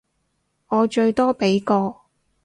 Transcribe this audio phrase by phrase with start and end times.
[0.69, 1.95] 我最多畀個